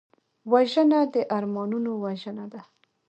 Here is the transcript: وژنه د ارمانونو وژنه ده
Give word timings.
وژنه 0.51 0.99
د 1.13 1.15
ارمانونو 1.37 1.91
وژنه 2.03 2.45
ده 2.53 2.61